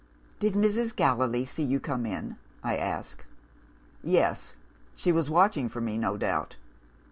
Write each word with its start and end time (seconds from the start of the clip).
"'Did 0.39 0.53
Mrs. 0.53 0.95
Gallilee 0.95 1.45
see 1.45 1.61
you 1.61 1.79
come 1.79 2.07
in?' 2.07 2.35
I 2.63 2.75
asked. 2.75 3.23
"'Yes. 4.03 4.55
She 4.95 5.11
was 5.11 5.29
watching 5.29 5.69
for 5.69 5.79
me, 5.79 5.99
no 5.99 6.17
doubt. 6.17 6.55